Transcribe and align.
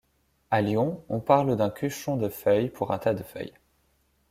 À 0.49 0.61
Lyon, 0.61 1.03
on 1.09 1.19
parle 1.19 1.55
d'un 1.55 1.69
cuchon 1.69 2.17
de 2.17 2.27
feuilles 2.27 2.71
pour 2.71 2.89
un 2.91 2.97
tas 2.97 3.13
de 3.13 3.21
feuilles. 3.21 3.53